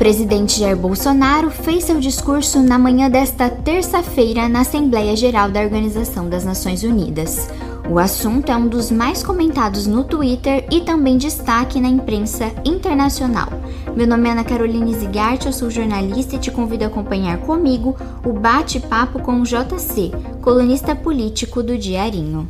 presidente 0.00 0.58
Jair 0.58 0.78
Bolsonaro 0.78 1.50
fez 1.50 1.84
seu 1.84 2.00
discurso 2.00 2.62
na 2.62 2.78
manhã 2.78 3.10
desta 3.10 3.50
terça-feira 3.50 4.48
na 4.48 4.62
Assembleia 4.62 5.14
Geral 5.14 5.50
da 5.50 5.60
Organização 5.60 6.26
das 6.26 6.42
Nações 6.42 6.82
Unidas. 6.82 7.50
O 7.86 7.98
assunto 7.98 8.50
é 8.50 8.56
um 8.56 8.66
dos 8.66 8.90
mais 8.90 9.22
comentados 9.22 9.86
no 9.86 10.02
Twitter 10.02 10.64
e 10.72 10.80
também 10.80 11.18
destaque 11.18 11.78
na 11.78 11.88
imprensa 11.90 12.50
internacional. 12.64 13.50
Meu 13.94 14.06
nome 14.06 14.26
é 14.26 14.32
Ana 14.32 14.42
Carolina 14.42 14.90
Zigart, 14.90 15.44
eu 15.44 15.52
sou 15.52 15.68
jornalista 15.68 16.36
e 16.36 16.38
te 16.38 16.50
convido 16.50 16.84
a 16.84 16.86
acompanhar 16.86 17.36
comigo 17.42 17.94
o 18.24 18.32
bate-papo 18.32 19.20
com 19.20 19.42
o 19.42 19.44
JC, 19.44 20.12
colunista 20.40 20.96
político 20.96 21.62
do 21.62 21.76
Diarinho. 21.76 22.48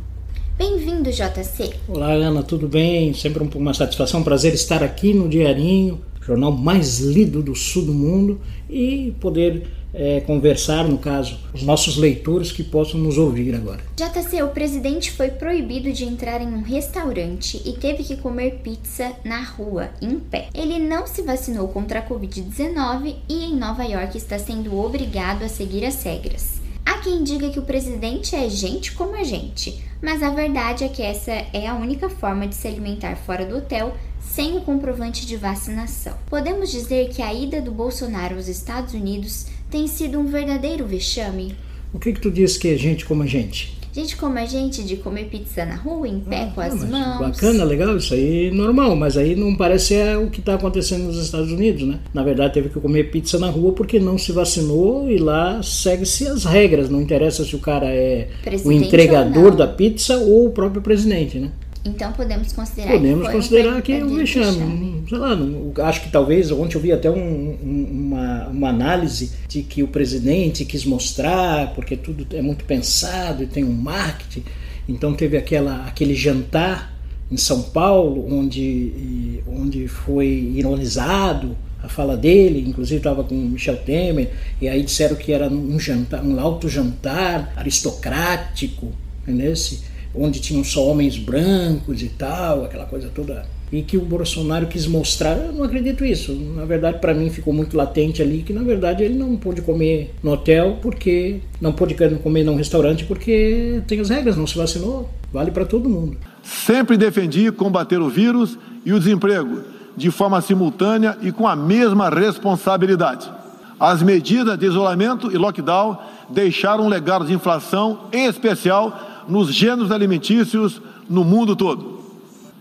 Bem-vindo, 0.57 1.11
JC. 1.11 1.73
Olá, 1.89 2.13
Ana, 2.13 2.43
tudo 2.43 2.69
bem? 2.69 3.13
Sempre 3.13 3.45
uma 3.55 3.73
satisfação, 3.73 4.21
um 4.21 4.23
prazer 4.23 4.53
estar 4.53 4.81
aqui 4.81 5.13
no 5.13 5.27
Diarinho 5.27 5.99
jornal 6.21 6.51
mais 6.51 6.99
lido 6.99 7.41
do 7.41 7.55
sul 7.55 7.85
do 7.85 7.93
mundo, 7.93 8.39
e 8.69 9.13
poder 9.19 9.67
é, 9.93 10.21
conversar, 10.21 10.87
no 10.87 10.97
caso, 10.97 11.37
os 11.53 11.63
nossos 11.63 11.97
leitores 11.97 12.51
que 12.51 12.63
possam 12.63 12.99
nos 12.99 13.17
ouvir 13.17 13.53
agora. 13.55 13.81
JC, 13.95 14.41
o 14.41 14.49
presidente 14.49 15.11
foi 15.11 15.29
proibido 15.29 15.91
de 15.91 16.05
entrar 16.05 16.41
em 16.41 16.47
um 16.47 16.61
restaurante 16.61 17.61
e 17.65 17.73
teve 17.73 18.03
que 18.03 18.15
comer 18.17 18.61
pizza 18.63 19.11
na 19.23 19.41
rua, 19.41 19.89
em 20.01 20.17
pé. 20.19 20.49
Ele 20.53 20.79
não 20.79 21.05
se 21.05 21.21
vacinou 21.21 21.67
contra 21.67 21.99
a 21.99 22.07
Covid-19 22.07 23.15
e 23.27 23.45
em 23.45 23.55
Nova 23.55 23.83
York 23.83 24.17
está 24.17 24.39
sendo 24.39 24.77
obrigado 24.77 25.43
a 25.43 25.49
seguir 25.49 25.85
as 25.85 26.01
regras. 26.03 26.61
Há 26.85 26.97
quem 26.97 27.23
diga 27.23 27.49
que 27.49 27.59
o 27.59 27.63
presidente 27.63 28.35
é 28.35 28.49
gente 28.49 28.93
como 28.93 29.15
a 29.15 29.23
gente, 29.23 29.83
mas 30.01 30.23
a 30.23 30.29
verdade 30.31 30.83
é 30.83 30.89
que 30.89 31.03
essa 31.03 31.31
é 31.31 31.67
a 31.67 31.75
única 31.75 32.09
forma 32.09 32.47
de 32.47 32.55
se 32.55 32.67
alimentar 32.67 33.15
fora 33.15 33.45
do 33.45 33.57
hotel 33.57 33.93
sem 34.21 34.57
o 34.57 34.61
comprovante 34.61 35.25
de 35.25 35.35
vacinação. 35.35 36.13
Podemos 36.29 36.71
dizer 36.71 37.09
que 37.09 37.21
a 37.21 37.33
ida 37.33 37.61
do 37.61 37.71
Bolsonaro 37.71 38.35
aos 38.35 38.47
Estados 38.47 38.93
Unidos 38.93 39.47
tem 39.69 39.87
sido 39.87 40.19
um 40.19 40.25
verdadeiro 40.25 40.85
vexame? 40.85 41.55
O 41.93 41.99
que, 41.99 42.13
que 42.13 42.21
tu 42.21 42.31
diz 42.31 42.57
que 42.57 42.69
é 42.69 42.77
gente 42.77 43.05
como 43.05 43.23
a 43.23 43.27
gente? 43.27 43.81
Gente 43.93 44.15
como 44.15 44.37
a 44.39 44.45
gente 44.45 44.83
de 44.83 44.95
comer 44.95 45.25
pizza 45.25 45.65
na 45.65 45.75
rua, 45.75 46.07
em 46.07 46.21
pé, 46.21 46.43
ah, 46.43 46.51
com 46.55 46.61
as 46.61 46.89
mãos. 46.89 47.19
Bacana, 47.19 47.65
legal, 47.65 47.97
isso 47.97 48.13
aí 48.13 48.49
normal, 48.49 48.95
mas 48.95 49.17
aí 49.17 49.35
não 49.35 49.53
parece 49.53 49.95
é 49.95 50.17
o 50.17 50.29
que 50.29 50.39
está 50.39 50.53
acontecendo 50.53 51.03
nos 51.03 51.21
Estados 51.21 51.51
Unidos, 51.51 51.85
né? 51.85 51.99
Na 52.13 52.23
verdade, 52.23 52.53
teve 52.53 52.69
que 52.69 52.79
comer 52.79 53.11
pizza 53.11 53.37
na 53.37 53.49
rua 53.49 53.73
porque 53.73 53.99
não 53.99 54.17
se 54.17 54.31
vacinou 54.31 55.11
e 55.11 55.17
lá 55.17 55.61
segue-se 55.61 56.25
as 56.25 56.45
regras. 56.45 56.89
Não 56.89 57.01
interessa 57.01 57.43
se 57.43 57.53
o 57.53 57.59
cara 57.59 57.87
é 57.87 58.29
presidente 58.41 58.65
o 58.65 58.71
entregador 58.71 59.57
da 59.57 59.67
pizza 59.67 60.17
ou 60.17 60.47
o 60.47 60.51
próprio 60.51 60.81
presidente, 60.81 61.37
né? 61.37 61.51
Então 61.83 62.11
podemos 62.13 62.53
considerar 62.53 62.91
podemos 62.91 63.27
que 63.27 63.33
considerar 63.33 63.77
um 63.77 63.81
que 63.81 63.91
é 63.91 64.05
um 64.05 64.15
vexame. 64.15 64.45
vexame. 64.45 65.03
Sei 65.09 65.17
lá, 65.17 65.35
não, 65.35 65.73
acho 65.83 66.01
que 66.03 66.11
talvez 66.11 66.51
ontem 66.51 66.75
eu 66.75 66.81
vi 66.81 66.91
até 66.91 67.09
um, 67.09 67.57
uma, 67.61 68.47
uma 68.47 68.69
análise 68.69 69.31
de 69.47 69.63
que 69.63 69.81
o 69.81 69.87
presidente 69.87 70.63
quis 70.63 70.85
mostrar 70.85 71.73
porque 71.73 71.97
tudo 71.97 72.27
é 72.35 72.41
muito 72.41 72.65
pensado 72.65 73.43
e 73.43 73.47
tem 73.47 73.63
um 73.63 73.73
marketing. 73.73 74.43
Então 74.87 75.13
teve 75.13 75.37
aquela 75.37 75.85
aquele 75.85 76.13
jantar 76.13 76.93
em 77.31 77.37
São 77.37 77.63
Paulo 77.63 78.27
onde 78.31 79.41
onde 79.47 79.87
foi 79.87 80.27
ironizado 80.55 81.57
a 81.83 81.89
fala 81.89 82.15
dele, 82.15 82.63
inclusive 82.67 82.97
estava 82.97 83.23
com 83.23 83.33
Michel 83.33 83.77
Temer, 83.77 84.29
e 84.61 84.69
aí 84.69 84.83
disseram 84.83 85.15
que 85.15 85.31
era 85.31 85.49
um 85.49 85.79
jantar, 85.79 86.23
um 86.23 86.39
alto 86.39 86.69
jantar 86.69 87.51
aristocrático, 87.57 88.91
nesse 89.25 89.79
onde 90.15 90.39
tinham 90.39 90.63
só 90.63 90.85
homens 90.85 91.17
brancos 91.17 92.01
e 92.01 92.09
tal, 92.09 92.65
aquela 92.65 92.85
coisa 92.85 93.09
toda. 93.13 93.45
E 93.71 93.81
que 93.81 93.97
o 93.97 94.01
Bolsonaro 94.01 94.67
quis 94.67 94.85
mostrar, 94.85 95.37
eu 95.37 95.53
não 95.53 95.63
acredito 95.63 96.03
isso. 96.03 96.33
Na 96.33 96.65
verdade, 96.65 96.99
para 96.99 97.13
mim 97.13 97.29
ficou 97.29 97.53
muito 97.53 97.77
latente 97.77 98.21
ali 98.21 98.43
que 98.43 98.51
na 98.51 98.63
verdade 98.63 99.03
ele 99.03 99.15
não 99.15 99.37
pôde 99.37 99.61
comer 99.61 100.13
no 100.21 100.31
hotel 100.31 100.77
porque 100.81 101.39
não 101.61 101.71
pôde 101.71 101.95
comer 102.21 102.43
num 102.43 102.55
restaurante 102.55 103.05
porque 103.05 103.81
tem 103.87 103.99
as 103.99 104.09
regras, 104.09 104.35
não 104.35 104.45
se 104.45 104.57
vacinou. 104.57 105.09
Vale 105.31 105.51
para 105.51 105.65
todo 105.65 105.87
mundo. 105.87 106.17
Sempre 106.43 106.97
defendi 106.97 107.49
combater 107.51 107.99
o 107.99 108.09
vírus 108.09 108.57
e 108.85 108.91
o 108.91 108.99
desemprego 108.99 109.61
de 109.95 110.11
forma 110.11 110.41
simultânea 110.41 111.17
e 111.21 111.31
com 111.31 111.47
a 111.47 111.55
mesma 111.55 112.09
responsabilidade. 112.09 113.31
As 113.79 114.03
medidas 114.03 114.57
de 114.59 114.65
isolamento 114.65 115.31
e 115.31 115.37
lockdown 115.37 115.97
deixaram 116.29 116.85
um 116.85 116.89
legado 116.89 117.25
de 117.25 117.33
inflação, 117.33 118.01
em 118.11 118.25
especial 118.25 119.10
nos 119.27 119.53
gêneros 119.53 119.91
alimentícios 119.91 120.81
no 121.09 121.23
mundo 121.23 121.55
todo. 121.55 122.01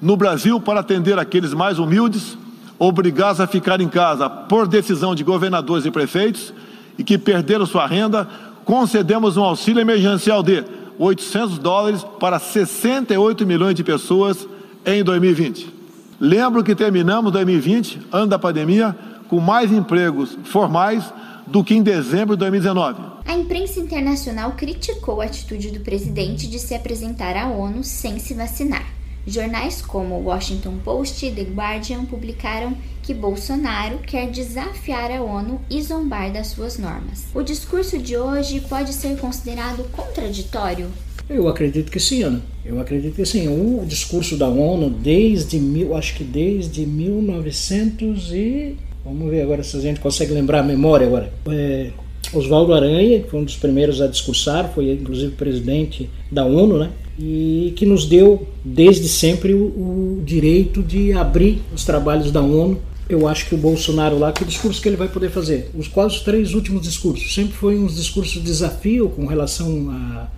No 0.01 0.17
Brasil, 0.17 0.61
para 0.61 0.81
atender 0.81 1.19
aqueles 1.19 1.53
mais 1.53 1.79
humildes, 1.79 2.39
obrigados 2.79 3.41
a 3.41 3.47
ficar 3.47 3.81
em 3.81 3.89
casa 3.89 4.29
por 4.29 4.67
decisão 4.67 5.15
de 5.15 5.23
governadores 5.23 5.85
e 5.85 5.91
prefeitos 5.91 6.55
e 6.97 7.05
que 7.05 7.19
perderam 7.19 7.67
sua 7.67 7.87
renda, 7.87 8.27
concedemos 8.65 9.37
um 9.37 9.43
auxílio 9.43 9.81
emergencial 9.81 10.43
de 10.43 10.65
800 10.99 11.59
dólares 11.59 12.07
para 12.19 12.39
68 12.39 13.47
milhões 13.47 13.75
de 13.75 13.85
pessoas 13.85 14.49
em 14.85 15.03
2020. 15.05 15.73
Lembro 16.19 16.63
que 16.63 16.75
terminamos 16.75 17.33
2020, 17.33 18.01
ano 18.13 18.27
da 18.27 18.39
pandemia, 18.39 18.97
com 19.29 19.41
mais 19.41 19.73
empregos 19.73 20.37
formais 20.45 21.13
do 21.47 21.65
que 21.65 21.75
em 21.75 21.83
dezembro 21.83 22.37
de 22.37 22.41
2019. 22.41 23.01
A 23.31 23.35
imprensa 23.35 23.79
internacional 23.79 24.55
criticou 24.57 25.21
a 25.21 25.27
atitude 25.27 25.71
do 25.71 25.79
presidente 25.79 26.49
de 26.49 26.59
se 26.59 26.75
apresentar 26.75 27.37
à 27.37 27.49
ONU 27.49 27.85
sem 27.85 28.19
se 28.19 28.35
vacinar. 28.35 28.85
Jornais 29.25 29.81
como 29.81 30.17
o 30.17 30.25
Washington 30.25 30.79
Post 30.79 31.25
e 31.25 31.31
The 31.31 31.43
Guardian 31.43 32.07
publicaram 32.07 32.77
que 33.01 33.15
Bolsonaro 33.15 33.99
quer 33.99 34.29
desafiar 34.33 35.13
a 35.13 35.23
ONU 35.23 35.61
e 35.71 35.81
zombar 35.81 36.33
das 36.33 36.49
suas 36.49 36.77
normas. 36.77 37.29
O 37.33 37.41
discurso 37.41 37.99
de 37.99 38.17
hoje 38.17 38.63
pode 38.63 38.93
ser 38.93 39.17
considerado 39.17 39.89
contraditório? 39.93 40.89
Eu 41.29 41.47
acredito 41.47 41.93
que 41.93 42.01
sim, 42.01 42.25
Ana. 42.25 42.43
Eu 42.65 42.81
acredito 42.81 43.15
que 43.15 43.25
sim. 43.25 43.47
O 43.47 43.87
discurso 43.87 44.37
da 44.37 44.49
ONU 44.49 44.91
desde 44.91 45.61
mil, 45.61 45.95
acho 45.95 46.17
que 46.17 46.25
desde 46.25 46.85
1900 46.85 48.33
e 48.33 48.77
Vamos 49.05 49.31
ver 49.31 49.43
agora 49.43 49.63
se 49.63 49.77
a 49.77 49.81
gente 49.81 49.99
consegue 49.99 50.33
lembrar 50.33 50.61
a 50.61 50.63
memória 50.63 51.07
agora. 51.07 51.33
É, 51.49 51.91
Oswaldo 52.33 52.73
Aranha, 52.73 53.21
que 53.21 53.31
foi 53.31 53.41
um 53.41 53.45
dos 53.45 53.57
primeiros 53.57 54.01
a 54.01 54.07
discursar, 54.07 54.71
foi 54.73 54.93
inclusive 54.93 55.33
presidente 55.33 56.09
da 56.31 56.45
ONU, 56.45 56.79
né? 56.79 56.91
E 57.19 57.73
que 57.77 57.85
nos 57.85 58.07
deu 58.07 58.47
desde 58.65 59.09
sempre 59.09 59.53
o, 59.53 59.65
o 59.67 60.23
direito 60.25 60.83
de 60.83 61.13
abrir 61.13 61.61
os 61.75 61.85
trabalhos 61.85 62.31
da 62.31 62.41
ONU. 62.41 62.79
Eu 63.09 63.27
acho 63.27 63.47
que 63.49 63.55
o 63.55 63.59
Bolsonaro 63.59 64.19
lá, 64.19 64.33
que 64.33 64.45
discurso 64.45 64.81
que 64.81 64.89
ele 64.89 64.97
vai 64.97 65.09
poder 65.09 65.31
fazer? 65.31 65.71
Os 65.75 65.89
quase 65.89 66.15
os 66.15 66.21
três 66.21 66.55
últimos 66.55 66.83
discursos 66.83 67.35
sempre 67.35 67.55
foi 67.55 67.77
uns 67.77 67.97
discursos 67.97 68.35
de 68.35 68.41
desafio 68.41 69.09
com 69.09 69.27
relação 69.27 69.91
a, 69.91 70.29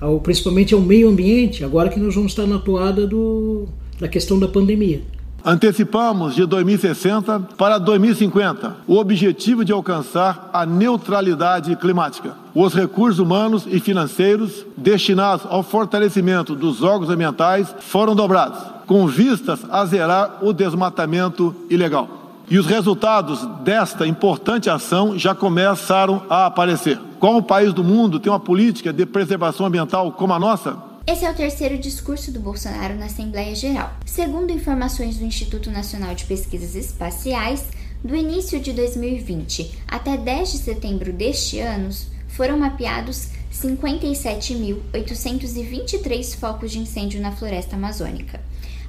ao 0.00 0.18
principalmente 0.18 0.72
ao 0.72 0.80
meio 0.80 1.08
ambiente. 1.08 1.62
Agora 1.62 1.90
que 1.90 2.00
nós 2.00 2.14
vamos 2.14 2.32
estar 2.32 2.46
na 2.46 2.58
toada 2.58 3.06
do, 3.06 3.68
da 4.00 4.08
questão 4.08 4.38
da 4.38 4.48
pandemia. 4.48 5.02
Antecipamos 5.44 6.36
de 6.36 6.46
2060 6.46 7.40
para 7.58 7.76
2050 7.78 8.76
o 8.86 8.96
objetivo 8.96 9.64
de 9.64 9.72
alcançar 9.72 10.48
a 10.52 10.64
neutralidade 10.64 11.74
climática. 11.74 12.34
Os 12.54 12.72
recursos 12.72 13.18
humanos 13.18 13.66
e 13.66 13.80
financeiros 13.80 14.64
destinados 14.76 15.44
ao 15.50 15.64
fortalecimento 15.64 16.54
dos 16.54 16.82
órgãos 16.84 17.10
ambientais 17.10 17.74
foram 17.80 18.14
dobrados, 18.14 18.60
com 18.86 19.04
vistas 19.08 19.60
a 19.68 19.84
zerar 19.84 20.38
o 20.42 20.52
desmatamento 20.52 21.52
ilegal. 21.68 22.08
E 22.48 22.56
os 22.56 22.66
resultados 22.66 23.44
desta 23.64 24.06
importante 24.06 24.70
ação 24.70 25.18
já 25.18 25.34
começaram 25.34 26.22
a 26.30 26.46
aparecer. 26.46 27.00
Qual 27.18 27.42
país 27.42 27.72
do 27.72 27.82
mundo 27.82 28.20
tem 28.20 28.30
uma 28.30 28.38
política 28.38 28.92
de 28.92 29.06
preservação 29.06 29.66
ambiental 29.66 30.12
como 30.12 30.34
a 30.34 30.38
nossa? 30.38 30.91
Esse 31.04 31.24
é 31.24 31.30
o 31.30 31.34
terceiro 31.34 31.76
discurso 31.78 32.30
do 32.30 32.38
Bolsonaro 32.38 32.94
na 32.94 33.06
Assembleia 33.06 33.56
Geral. 33.56 33.92
Segundo 34.06 34.52
informações 34.52 35.16
do 35.16 35.24
Instituto 35.24 35.68
Nacional 35.68 36.14
de 36.14 36.26
Pesquisas 36.26 36.76
Espaciais, 36.76 37.64
do 38.04 38.14
início 38.14 38.60
de 38.60 38.72
2020 38.72 39.80
até 39.88 40.16
10 40.16 40.52
de 40.52 40.58
setembro 40.58 41.12
deste 41.12 41.58
ano, 41.58 41.90
foram 42.28 42.56
mapeados 42.56 43.30
57.823 43.52 46.36
focos 46.36 46.70
de 46.70 46.78
incêndio 46.78 47.20
na 47.20 47.32
floresta 47.32 47.74
amazônica. 47.74 48.40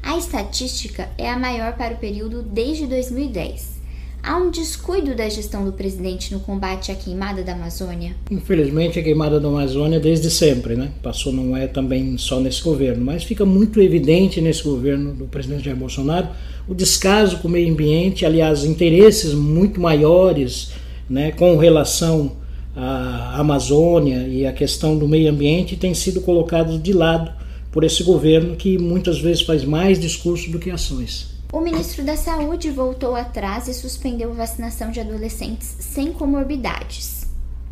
A 0.03 0.15
estatística 0.15 1.09
é 1.17 1.27
a 1.27 1.37
maior 1.37 1.75
para 1.75 1.95
o 1.95 1.97
período 1.97 2.43
desde 2.43 2.85
2010. 2.85 3.81
Há 4.25 4.37
um 4.37 4.49
descuido 4.49 5.13
da 5.13 5.27
gestão 5.27 5.65
do 5.65 5.73
presidente 5.73 6.33
no 6.33 6.39
combate 6.39 6.93
à 6.93 6.95
queimada 6.95 7.43
da 7.43 7.51
Amazônia? 7.51 8.15
Infelizmente, 8.31 8.97
a 8.97 9.03
queimada 9.03 9.37
da 9.37 9.49
Amazônia 9.49 9.99
desde 9.99 10.31
sempre, 10.31 10.77
né? 10.77 10.91
Passou 11.03 11.33
não 11.33 11.57
é 11.57 11.67
também 11.67 12.17
só 12.17 12.39
nesse 12.39 12.63
governo, 12.63 13.03
mas 13.03 13.25
fica 13.25 13.45
muito 13.45 13.81
evidente 13.81 14.39
nesse 14.39 14.63
governo 14.63 15.13
do 15.13 15.25
presidente 15.25 15.65
Jair 15.65 15.75
Bolsonaro 15.75 16.29
o 16.65 16.73
descaso 16.73 17.39
com 17.39 17.49
o 17.49 17.51
meio 17.51 17.69
ambiente, 17.69 18.25
aliás, 18.25 18.63
interesses 18.63 19.33
muito 19.33 19.81
maiores, 19.81 20.71
né, 21.09 21.33
com 21.33 21.57
relação 21.57 22.37
à 22.73 23.41
Amazônia 23.41 24.25
e 24.29 24.45
a 24.45 24.53
questão 24.53 24.97
do 24.97 25.05
meio 25.05 25.29
ambiente 25.29 25.75
têm 25.75 25.93
sido 25.93 26.21
colocados 26.21 26.81
de 26.81 26.93
lado 26.93 27.29
por 27.73 27.83
esse 27.83 28.01
governo 28.01 28.55
que 28.55 28.77
muitas 28.77 29.19
vezes 29.19 29.41
faz 29.41 29.65
mais 29.65 29.99
discurso 29.99 30.49
do 30.49 30.59
que 30.59 30.71
ações. 30.71 31.32
O 31.53 31.61
ministro 31.61 32.03
da 32.03 32.17
Saúde 32.17 32.71
voltou 32.71 33.15
atrás 33.15 33.67
e 33.67 33.75
suspendeu 33.75 34.31
a 34.31 34.33
vacinação 34.33 34.89
de 34.89 34.99
adolescentes 34.99 35.67
sem 35.79 36.11
comorbidades. 36.11 37.27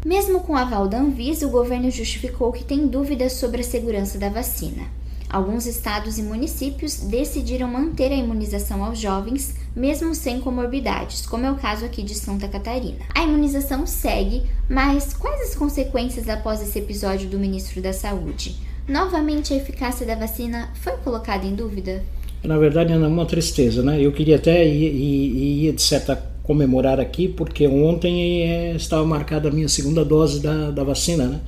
Mesmo 0.06 0.42
com 0.42 0.56
aval 0.56 0.88
da 0.88 1.00
Anvisa, 1.00 1.48
o 1.48 1.50
governo 1.50 1.90
justificou 1.90 2.52
que 2.52 2.64
tem 2.64 2.86
dúvidas 2.86 3.34
sobre 3.34 3.62
a 3.62 3.64
segurança 3.64 4.20
da 4.20 4.30
vacina. 4.30 4.84
Alguns 5.28 5.66
estados 5.66 6.20
e 6.20 6.22
municípios 6.22 6.98
decidiram 6.98 7.68
manter 7.68 8.12
a 8.12 8.16
imunização 8.16 8.84
aos 8.84 9.00
jovens, 9.00 9.56
mesmo 9.76 10.14
sem 10.14 10.40
comorbidades, 10.40 11.26
como 11.26 11.48
é 11.48 11.52
o 11.52 11.58
caso 11.58 11.84
aqui 11.84 12.04
de 12.04 12.14
Santa 12.14 12.48
Catarina. 12.48 13.00
A 13.16 13.24
imunização 13.24 13.88
segue, 13.88 14.44
mas 14.70 15.12
quais 15.12 15.42
as 15.42 15.56
consequências 15.56 16.30
após 16.30 16.62
esse 16.62 16.78
episódio 16.78 17.28
do 17.28 17.40
ministro 17.40 17.82
da 17.82 17.94
Saúde? 17.94 18.62
Novamente 18.88 19.56
a 19.56 19.58
eficácia 19.58 20.06
da 20.06 20.14
vacina 20.14 20.70
foi 20.76 20.98
colocada 20.98 21.48
em 21.48 21.56
dúvida? 21.56 22.04
Na 22.44 22.58
verdade, 22.58 22.92
é 22.92 22.98
uma 22.98 23.26
tristeza, 23.26 23.84
né? 23.84 24.02
Eu 24.02 24.12
queria 24.12 24.38
até 24.38 24.68
ir, 24.68 24.94
ir, 24.94 25.68
ir 25.68 25.74
de 25.74 25.82
certa 25.82 26.16
comemorar 26.44 27.00
aqui, 27.00 27.28
porque 27.28 27.68
ontem 27.68 28.42
é, 28.44 28.76
estava 28.76 29.06
marcada 29.06 29.50
a 29.50 29.52
minha 29.52 29.70
segunda 29.70 30.04
dose 30.04 30.42
da, 30.42 30.72
da 30.72 30.84
vacina, 30.84 31.26
né? 31.26 31.40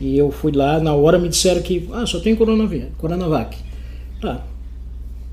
E 0.00 0.16
eu 0.16 0.30
fui 0.30 0.52
lá, 0.52 0.78
na 0.78 0.94
hora 0.94 1.18
me 1.18 1.28
disseram 1.28 1.60
que 1.60 1.88
ah, 1.92 2.06
só 2.06 2.20
tem 2.20 2.36
Coronavac. 2.36 3.56
Tá. 4.20 4.44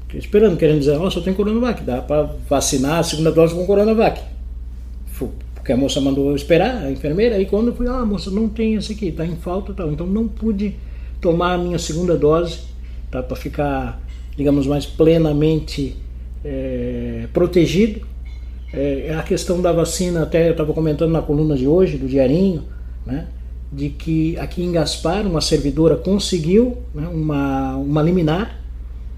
Fiquei 0.02 0.20
esperando, 0.20 0.58
querendo 0.58 0.80
dizer, 0.80 1.00
oh, 1.00 1.10
só 1.12 1.22
tem 1.22 1.34
Coronavac, 1.34 1.84
dá 1.84 2.02
para 2.02 2.24
vacinar 2.50 3.00
a 3.00 3.04
segunda 3.04 3.32
dose 3.32 3.54
com 3.54 3.66
Coronavac. 3.66 4.20
Porque 5.66 5.74
a 5.74 5.78
moça 5.78 6.00
mandou 6.00 6.36
esperar, 6.36 6.84
a 6.84 6.92
enfermeira, 6.92 7.38
aí 7.38 7.46
quando 7.48 7.70
eu 7.70 7.76
fui, 7.76 7.88
ah, 7.88 8.06
moça, 8.06 8.30
não 8.30 8.48
tem 8.48 8.76
esse 8.76 8.94
aqui, 8.94 9.12
tá 9.12 9.26
em 9.26 9.36
falta 9.36 9.74
tal. 9.74 9.92
Então 9.92 10.06
não 10.06 10.28
pude 10.28 10.76
tomar 11.20 11.54
a 11.54 11.58
minha 11.58 11.80
segunda 11.80 12.16
dose, 12.16 12.60
tá? 13.10 13.24
Para 13.24 13.36
ficar, 13.36 14.00
digamos, 14.38 14.68
mais 14.68 14.86
plenamente 14.86 15.96
é, 16.44 17.28
protegido. 17.34 18.02
É, 18.74 19.16
a 19.18 19.24
questão 19.24 19.62
da 19.62 19.72
vacina, 19.72 20.24
até 20.24 20.48
eu 20.48 20.52
estava 20.52 20.74
comentando 20.74 21.12
na 21.12 21.22
coluna 21.22 21.56
de 21.56 21.68
hoje, 21.68 21.98
do 21.98 22.08
Diarinho, 22.08 22.64
né? 23.06 23.28
de 23.72 23.90
que 23.90 24.38
aqui 24.38 24.64
em 24.64 24.72
Gaspar 24.72 25.26
uma 25.26 25.42
servidora 25.42 25.96
conseguiu 25.96 26.78
né, 26.94 27.08
uma, 27.08 27.76
uma 27.76 28.02
liminar 28.02 28.62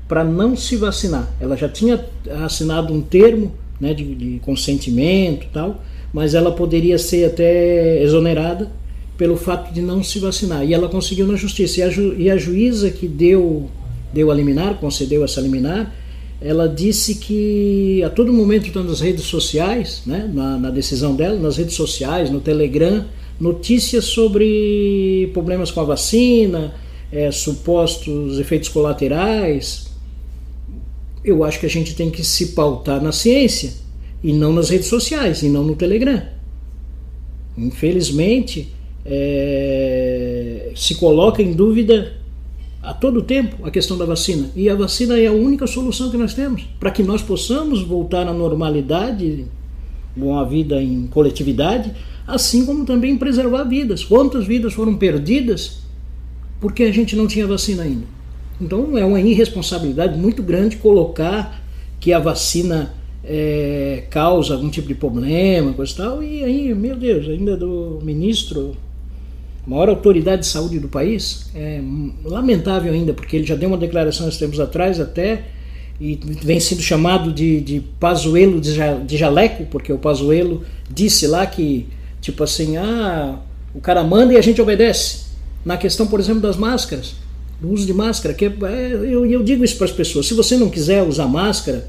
para 0.07 0.23
não 0.23 0.55
se 0.55 0.75
vacinar. 0.75 1.27
Ela 1.39 1.55
já 1.57 1.67
tinha 1.67 2.03
assinado 2.43 2.93
um 2.93 3.01
termo 3.01 3.51
né, 3.79 3.93
de, 3.93 4.15
de 4.15 4.39
consentimento 4.39 5.47
tal, 5.51 5.81
mas 6.13 6.33
ela 6.33 6.51
poderia 6.51 6.97
ser 6.97 7.25
até 7.25 8.01
exonerada 8.01 8.71
pelo 9.17 9.35
fato 9.35 9.73
de 9.73 9.81
não 9.81 10.03
se 10.03 10.19
vacinar. 10.19 10.63
E 10.63 10.73
ela 10.73 10.87
conseguiu 10.87 11.27
na 11.27 11.35
justiça. 11.35 11.79
E 11.79 11.83
a, 11.83 11.89
ju, 11.89 12.15
e 12.17 12.29
a 12.29 12.37
juíza 12.37 12.89
que 12.89 13.07
deu, 13.07 13.69
deu 14.13 14.31
a 14.31 14.35
liminar, 14.35 14.75
concedeu 14.79 15.23
essa 15.23 15.41
liminar, 15.41 15.93
ela 16.39 16.67
disse 16.67 17.15
que 17.15 18.03
a 18.03 18.09
todo 18.09 18.31
momento 18.31 18.67
está 18.67 18.83
nas 18.83 19.01
redes 19.01 19.25
sociais, 19.25 20.03
né, 20.05 20.29
na, 20.31 20.57
na 20.57 20.69
decisão 20.69 21.15
dela, 21.15 21.39
nas 21.39 21.57
redes 21.57 21.75
sociais, 21.75 22.29
no 22.29 22.39
Telegram, 22.39 23.05
notícias 23.39 24.05
sobre 24.05 25.29
problemas 25.33 25.71
com 25.71 25.81
a 25.81 25.83
vacina, 25.83 26.73
é, 27.11 27.31
supostos 27.31 28.39
efeitos 28.39 28.69
colaterais. 28.69 29.87
Eu 31.23 31.43
acho 31.43 31.59
que 31.59 31.65
a 31.65 31.69
gente 31.69 31.95
tem 31.95 32.09
que 32.09 32.23
se 32.23 32.47
pautar 32.47 33.01
na 33.01 33.11
ciência 33.11 33.73
e 34.23 34.31
não 34.31 34.53
nas 34.53 34.69
redes 34.69 34.87
sociais 34.87 35.41
e 35.41 35.49
não 35.49 35.63
no 35.63 35.75
Telegram. 35.75 36.21
Infelizmente, 37.57 38.71
é, 39.05 40.71
se 40.75 40.95
coloca 40.95 41.41
em 41.41 41.53
dúvida 41.53 42.13
a 42.87 42.93
todo 42.93 43.21
tempo 43.21 43.67
a 43.67 43.69
questão 43.69 43.97
da 43.97 44.05
vacina. 44.05 44.49
E 44.55 44.69
a 44.69 44.75
vacina 44.75 45.19
é 45.19 45.27
a 45.27 45.31
única 45.33 45.67
solução 45.67 46.09
que 46.09 46.15
nós 46.15 46.33
temos 46.33 46.63
para 46.79 46.89
que 46.89 47.03
nós 47.03 47.21
possamos 47.21 47.83
voltar 47.83 48.25
à 48.25 48.31
normalidade, 48.31 49.45
uma 50.15 50.45
vida 50.45 50.81
em 50.81 51.05
coletividade, 51.07 51.91
assim 52.25 52.65
como 52.65 52.85
também 52.85 53.17
preservar 53.17 53.65
vidas. 53.65 54.05
Quantas 54.05 54.47
vidas 54.47 54.73
foram 54.73 54.95
perdidas 54.95 55.79
porque 56.61 56.83
a 56.83 56.91
gente 56.91 57.13
não 57.13 57.27
tinha 57.27 57.45
vacina 57.45 57.83
ainda? 57.83 58.05
Então 58.59 58.97
é 58.97 59.03
uma 59.03 59.19
irresponsabilidade 59.19 60.17
muito 60.17 60.41
grande 60.41 60.77
colocar 60.77 61.61
que 61.99 62.13
a 62.13 62.19
vacina 62.19 62.93
é, 63.21 64.05
causa 64.09 64.53
algum 64.53 64.69
tipo 64.69 64.87
de 64.87 64.95
problema, 64.95 65.73
coisa 65.73 65.91
e 65.91 65.95
tal, 65.95 66.23
e 66.23 66.43
aí, 66.43 66.73
meu 66.73 66.95
Deus, 66.95 67.27
ainda 67.27 67.57
do 67.57 67.99
ministro, 68.01 68.77
maior 69.67 69.89
autoridade 69.89 70.41
de 70.41 70.47
saúde 70.47 70.79
do 70.79 70.87
país, 70.87 71.49
é 71.53 71.81
lamentável 72.23 72.93
ainda, 72.93 73.13
porque 73.13 73.35
ele 73.35 73.45
já 73.45 73.55
deu 73.55 73.69
uma 73.69 73.77
declaração 73.77 74.27
há 74.27 74.31
tempos 74.31 74.59
atrás 74.59 74.99
até, 74.99 75.43
e 75.99 76.17
vem 76.43 76.59
sendo 76.59 76.81
chamado 76.81 77.33
de, 77.33 77.59
de 77.59 77.79
Pazuelo 77.99 78.61
de, 78.61 79.17
jaleco, 79.17 79.65
porque 79.65 79.91
o 79.91 79.97
Pazuelo 79.97 80.63
disse 80.89 81.27
lá 81.27 81.45
que 81.45 81.87
Tipo 82.27 82.43
assim, 82.43 82.75
ah, 82.77 83.39
o 83.73 83.79
cara 83.79 84.03
manda 84.03 84.33
e 84.33 84.37
a 84.37 84.41
gente 84.41 84.61
obedece. 84.61 85.27
Na 85.63 85.77
questão, 85.77 86.07
por 86.07 86.19
exemplo, 86.19 86.41
das 86.41 86.57
máscaras, 86.57 87.15
do 87.61 87.71
uso 87.71 87.85
de 87.85 87.93
máscara, 87.93 88.33
que 88.33 88.45
é, 88.45 88.51
eu, 89.03 89.25
eu 89.25 89.43
digo 89.43 89.63
isso 89.63 89.77
para 89.77 89.85
as 89.85 89.93
pessoas: 89.93 90.27
se 90.27 90.33
você 90.33 90.57
não 90.57 90.69
quiser 90.69 91.03
usar 91.03 91.25
máscara, 91.27 91.87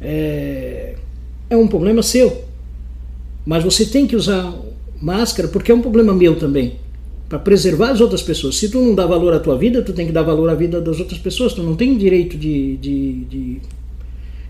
é, 0.00 0.94
é 1.48 1.56
um 1.56 1.66
problema 1.66 2.02
seu. 2.02 2.44
Mas 3.46 3.64
você 3.64 3.86
tem 3.86 4.06
que 4.06 4.14
usar 4.14 4.54
máscara 5.00 5.48
porque 5.48 5.72
é 5.72 5.74
um 5.74 5.80
problema 5.80 6.12
meu 6.12 6.36
também 6.36 6.76
para 7.32 7.38
preservar 7.38 7.92
as 7.92 8.00
outras 8.02 8.22
pessoas. 8.22 8.58
Se 8.58 8.68
tu 8.68 8.78
não 8.78 8.94
dá 8.94 9.06
valor 9.06 9.32
à 9.32 9.40
tua 9.40 9.56
vida, 9.56 9.80
tu 9.80 9.94
tem 9.94 10.04
que 10.04 10.12
dar 10.12 10.22
valor 10.22 10.50
à 10.50 10.54
vida 10.54 10.82
das 10.82 11.00
outras 11.00 11.18
pessoas. 11.18 11.54
Tu 11.54 11.62
não 11.62 11.74
tem 11.74 11.96
direito 11.96 12.36
de, 12.36 12.76
de, 12.76 13.24
de, 13.24 13.60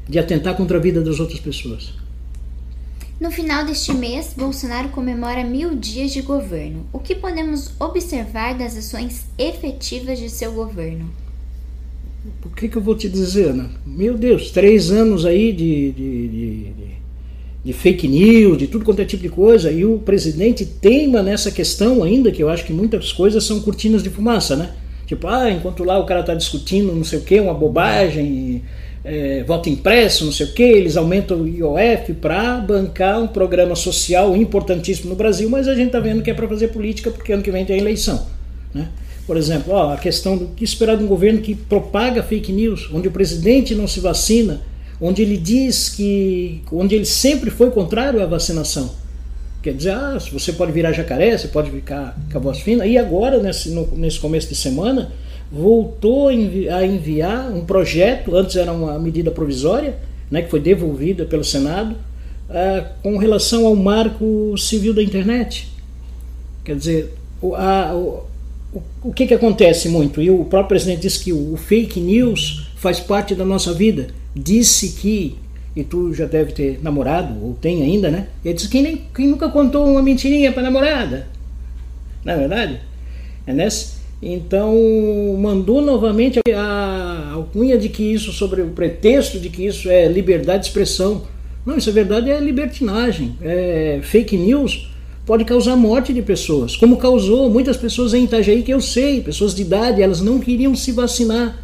de 0.08 0.19
atentar 0.19 0.56
contra 0.56 0.79
a 0.79 0.81
vida 0.81 1.00
das 1.00 1.20
outras 1.20 1.38
pessoas. 1.38 1.93
No 3.20 3.31
final 3.31 3.64
deste 3.64 3.94
mês, 3.94 4.34
Bolsonaro 4.37 4.88
comemora 4.88 5.44
mil 5.44 5.76
dias 5.76 6.12
de 6.12 6.23
governo. 6.23 6.84
O 6.93 6.99
que 6.99 7.14
podemos 7.14 7.70
observar 7.79 8.58
das 8.58 8.76
ações 8.76 9.26
efetivas 9.38 10.19
de 10.19 10.29
seu 10.29 10.50
governo? 10.50 11.08
O 12.44 12.50
que, 12.50 12.69
que 12.69 12.76
eu 12.76 12.82
vou 12.82 12.96
te 12.96 13.08
dizer, 13.08 13.50
Ana? 13.50 13.70
Meu 13.87 14.19
Deus, 14.19 14.50
três 14.50 14.90
anos 14.90 15.25
aí 15.25 15.52
de, 15.52 15.93
de, 15.93 16.29
de, 16.29 16.58
de, 16.73 17.01
fake 17.70 18.09
news, 18.09 18.59
de 18.59 18.67
tudo 18.67 18.85
quanto 18.85 19.03
é 19.03 19.05
tipo 19.05 19.23
de 19.23 19.29
coisa, 19.29 19.70
e 19.70 19.85
o 19.85 19.99
presidente 19.99 20.64
teima 20.64 21.23
nessa 21.23 21.50
questão 21.50 22.03
ainda, 22.03 22.32
que 22.32 22.43
eu 22.43 22.49
acho 22.49 22.64
que 22.64 22.73
muitas 22.73 23.12
coisas 23.12 23.44
são 23.44 23.61
cortinas 23.61 24.03
de 24.03 24.09
fumaça, 24.09 24.56
né? 24.56 24.70
Tipo, 25.06 25.29
ah, 25.29 25.50
enquanto 25.50 25.85
lá 25.85 25.99
o 25.99 26.06
cara 26.06 26.20
está 26.20 26.35
discutindo 26.35 26.93
não 26.93 27.05
sei 27.05 27.19
o 27.19 27.23
que, 27.23 27.38
uma 27.38 27.53
bobagem, 27.53 28.62
é, 29.05 29.44
voto 29.44 29.69
impresso, 29.69 30.25
não 30.25 30.32
sei 30.32 30.47
o 30.47 30.53
que, 30.53 30.62
eles 30.62 30.97
aumentam 30.97 31.43
o 31.43 31.49
IOF 31.49 32.14
para 32.14 32.59
bancar 32.59 33.20
um 33.20 33.26
programa 33.26 33.75
social 33.75 34.37
importantíssimo 34.37 35.11
no 35.11 35.17
Brasil, 35.17 35.50
mas 35.50 35.69
a 35.69 35.75
gente 35.75 35.89
está 35.89 36.01
vendo 36.01 36.22
que 36.22 36.31
é 36.31 36.34
para 36.34 36.48
fazer 36.48 36.69
política 36.69 37.10
porque 37.10 37.32
ano 37.32 37.43
que 37.43 37.51
vem 37.51 37.65
tem 37.65 37.79
eleição. 37.79 38.27
Né? 38.72 38.89
Por 39.27 39.36
exemplo, 39.36 39.72
ó, 39.72 39.93
a 39.93 39.96
questão 39.96 40.36
do 40.36 40.46
que 40.48 40.65
esperar 40.65 40.96
de 40.96 41.05
um 41.05 41.06
governo 41.06 41.41
que 41.41 41.55
propaga 41.55 42.22
fake 42.22 42.53
news, 42.53 42.89
onde 42.93 43.08
o 43.08 43.10
presidente 43.10 43.75
não 43.75 43.86
se 43.86 44.01
vacina, 44.01 44.63
onde 45.03 45.21
ele 45.21 45.37
diz 45.37 45.89
que. 45.89 46.63
onde 46.71 46.94
ele 46.94 47.05
sempre 47.05 47.51
foi 47.51 47.71
contrário 47.73 48.23
à 48.23 48.27
vacinação. 48.27 48.91
Quer 49.61 49.75
dizer, 49.75 49.91
ah, 49.91 50.19
você 50.32 50.53
pode 50.53 50.73
virar 50.73 50.93
jacaré, 50.93 51.37
você 51.37 51.49
pode 51.49 51.71
ficar 51.71 52.17
com 52.31 52.39
a 52.39 52.41
voz 52.41 52.61
fina. 52.61 52.87
E 52.87 52.97
agora, 52.97 53.41
nesse, 53.41 53.71
no, 53.71 53.87
nesse 53.97 54.19
começo 54.19 54.49
de 54.49 54.55
semana, 54.55 55.13
voltou 55.51 56.29
a 56.29 56.87
enviar 56.87 57.51
um 57.53 57.65
projeto, 57.65 58.37
antes 58.37 58.56
era 58.56 58.73
uma 58.73 58.99
medida 58.99 59.31
provisória, 59.31 59.97
né, 60.31 60.43
que 60.43 60.51
foi 60.51 60.61
devolvida 60.61 61.25
pelo 61.27 61.44
Senado, 61.44 61.94
uh, 62.49 62.85
com 63.03 63.19
relação 63.19 63.67
ao 63.67 63.77
marco 63.77 64.56
civil 64.56 64.94
da 64.94 65.03
internet. 65.03 65.69
Quer 66.65 66.77
dizer, 66.77 67.15
o, 67.41 67.55
a, 67.55 68.25
o, 69.02 69.12
que, 69.12 69.26
que 69.26 69.34
acontece 69.34 69.88
muito? 69.88 70.22
E 70.22 70.31
o 70.31 70.44
próprio 70.44 70.69
presidente 70.69 71.02
disse 71.02 71.22
que 71.22 71.32
o, 71.32 71.56
fake 71.56 72.00
news 72.00 72.69
faz 72.76 72.98
parte 73.00 73.34
da 73.34 73.44
nossa 73.44 73.72
vida. 73.72 74.08
Disse 74.34 74.93
que, 75.00 75.36
e 75.76 75.84
tu 75.84 76.14
já 76.14 76.24
deve 76.24 76.52
ter 76.52 76.81
namorado, 76.82 77.34
ou 77.44 77.55
tem 77.55 77.82
ainda, 77.82 78.10
né? 78.10 78.29
Ele 78.44 78.55
disse 78.55 78.69
que 78.69 78.81
nem, 78.81 79.02
quem 79.14 79.29
nunca 79.29 79.48
contou 79.48 79.86
uma 79.86 80.02
mentirinha 80.02 80.52
para 80.52 80.62
namorada. 80.62 81.29
Não 82.24 82.32
é 82.32 82.36
verdade? 82.36 82.81
É 83.46 83.52
nessa? 83.52 84.00
Então, 84.22 84.74
mandou 85.38 85.82
novamente 85.82 86.41
a 86.55 87.32
alcunha 87.34 87.76
de 87.76 87.88
que 87.88 88.05
isso, 88.05 88.32
sobre 88.32 88.62
o 88.62 88.69
pretexto 88.69 89.38
de 89.38 89.50
que 89.50 89.67
isso 89.67 89.91
é 89.91 90.06
liberdade 90.06 90.60
de 90.60 90.69
expressão. 90.69 91.22
Não, 91.67 91.76
isso 91.76 91.91
é 91.91 91.93
verdade, 91.93 92.31
é 92.31 92.41
libertinagem. 92.41 93.36
É 93.43 93.98
fake 94.02 94.36
news 94.36 94.92
pode 95.24 95.44
causar 95.44 95.76
morte 95.76 96.12
de 96.12 96.22
pessoas, 96.22 96.76
como 96.76 96.96
causou 96.96 97.48
muitas 97.48 97.76
pessoas 97.76 98.12
em 98.12 98.24
Itajaí, 98.24 98.62
que 98.62 98.72
eu 98.72 98.81
sei, 98.81 99.20
pessoas 99.20 99.55
de 99.55 99.62
idade, 99.62 100.02
elas 100.02 100.20
não 100.20 100.38
queriam 100.38 100.74
se 100.74 100.93
vacinar, 100.93 101.58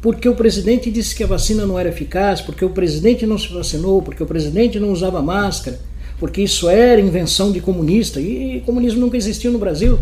porque 0.00 0.28
o 0.28 0.34
presidente 0.34 0.90
disse 0.90 1.14
que 1.14 1.22
a 1.22 1.26
vacina 1.26 1.64
não 1.64 1.78
era 1.78 1.88
eficaz, 1.88 2.40
porque 2.40 2.64
o 2.64 2.70
presidente 2.70 3.26
não 3.26 3.38
se 3.38 3.48
vacinou, 3.52 4.02
porque 4.02 4.22
o 4.22 4.26
presidente 4.26 4.80
não 4.80 4.90
usava 4.90 5.22
máscara, 5.22 5.80
porque 6.18 6.42
isso 6.42 6.68
era 6.68 7.00
invenção 7.00 7.52
de 7.52 7.60
comunista, 7.60 8.20
e 8.20 8.60
comunismo 8.66 9.00
nunca 9.00 9.16
existiu 9.16 9.52
no 9.52 9.58
Brasil. 9.58 9.98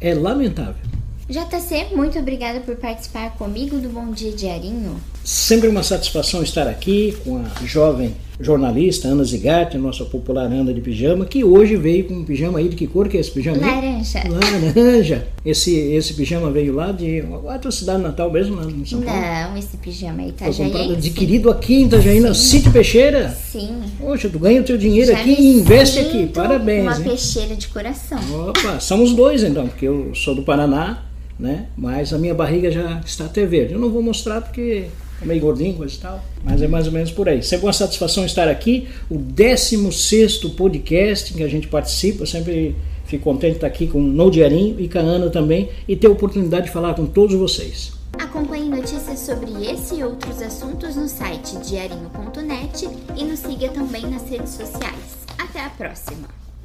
É 0.00 0.14
lamentável. 0.14 0.86
JC, 1.28 1.96
muito 1.96 2.16
obrigada 2.18 2.60
por 2.60 2.76
participar 2.76 3.30
comigo 3.36 3.78
do 3.78 3.88
Bom 3.88 4.12
Dia 4.12 4.30
Diarinho. 4.30 4.96
Sempre 5.24 5.68
uma 5.68 5.82
satisfação 5.82 6.40
estar 6.40 6.68
aqui 6.68 7.16
com 7.24 7.38
a 7.38 7.64
jovem 7.64 8.14
jornalista 8.40 9.08
Ana 9.08 9.24
Zigatti, 9.24 9.78
nossa 9.78 10.04
popular 10.04 10.44
Ana 10.44 10.72
de 10.72 10.80
pijama, 10.80 11.24
que 11.24 11.42
hoje 11.42 11.76
veio 11.76 12.04
com 12.04 12.14
um 12.14 12.24
pijama 12.24 12.58
aí 12.58 12.68
de 12.68 12.76
que 12.76 12.86
cor 12.86 13.08
que 13.08 13.16
é 13.16 13.20
esse 13.20 13.30
pijama? 13.30 13.58
Laranja. 13.58 14.22
Laranja. 14.28 15.26
Esse, 15.44 15.74
esse 15.74 16.14
pijama 16.14 16.50
veio 16.50 16.74
lá 16.74 16.92
de 16.92 17.24
a 17.48 17.58
tua 17.58 17.70
cidade 17.70 18.02
natal 18.02 18.30
mesmo, 18.30 18.56
né, 18.56 18.72
São 18.84 19.00
Paulo? 19.00 19.20
Não, 19.20 19.56
esse 19.56 19.76
pijama 19.76 20.22
aí 20.22 20.32
tá 20.32 20.50
já 20.50 20.66
adquirido 20.66 21.50
aqui 21.50 21.74
em 21.74 21.86
Itajaí, 21.86 22.34
City 22.34 22.70
Peixeira? 22.70 23.30
Sim. 23.30 23.80
Poxa, 23.98 24.28
tu 24.28 24.38
ganha 24.38 24.60
o 24.60 24.64
teu 24.64 24.76
dinheiro 24.76 25.12
já 25.12 25.18
aqui 25.18 25.30
e 25.30 25.58
investe 25.58 25.98
aqui. 25.98 26.26
Parabéns. 26.26 26.82
Uma 26.82 26.96
hein? 26.96 27.04
peixeira 27.04 27.56
de 27.56 27.68
coração. 27.68 28.18
Opa, 28.48 28.80
somos 28.80 29.12
dois 29.14 29.42
então, 29.42 29.66
porque 29.66 29.86
eu 29.86 30.14
sou 30.14 30.34
do 30.34 30.42
Paraná, 30.42 31.04
né? 31.38 31.66
Mas 31.76 32.12
a 32.12 32.18
minha 32.18 32.34
barriga 32.34 32.70
já 32.70 33.00
está 33.04 33.24
até 33.24 33.46
verde. 33.46 33.74
Eu 33.74 33.80
não 33.80 33.90
vou 33.90 34.02
mostrar 34.02 34.40
porque 34.40 34.86
meio 35.22 35.40
gordinho, 35.40 35.74
coisa 35.74 35.94
e 35.94 35.98
tal, 35.98 36.24
mas 36.44 36.60
é 36.60 36.68
mais 36.68 36.86
ou 36.86 36.92
menos 36.92 37.10
por 37.10 37.28
aí. 37.28 37.42
Sempre 37.42 37.66
uma 37.66 37.72
satisfação 37.72 38.24
estar 38.24 38.48
aqui, 38.48 38.88
o 39.10 39.16
16 39.16 40.38
podcast 40.56 41.32
que 41.32 41.42
a 41.42 41.48
gente 41.48 41.68
participa, 41.68 42.26
sempre 42.26 42.76
fico 43.06 43.24
contente 43.24 43.52
de 43.52 43.56
estar 43.56 43.66
aqui 43.66 43.86
com 43.86 43.98
o 43.98 44.02
No 44.02 44.30
Diarinho 44.30 44.78
e 44.80 44.88
com 44.88 44.98
a 44.98 45.02
Ana 45.02 45.30
também 45.30 45.70
e 45.86 45.96
ter 45.96 46.08
a 46.08 46.10
oportunidade 46.10 46.66
de 46.66 46.72
falar 46.72 46.94
com 46.94 47.06
todos 47.06 47.34
vocês. 47.34 47.92
Acompanhe 48.18 48.68
notícias 48.68 49.20
sobre 49.20 49.50
esse 49.70 49.96
e 49.96 50.04
outros 50.04 50.40
assuntos 50.40 50.96
no 50.96 51.08
site 51.08 51.56
diarinho.net 51.58 52.88
e 53.16 53.24
nos 53.24 53.40
siga 53.40 53.68
também 53.68 54.02
nas 54.06 54.28
redes 54.28 54.50
sociais. 54.50 55.16
Até 55.38 55.60
a 55.60 55.70
próxima! 55.70 56.45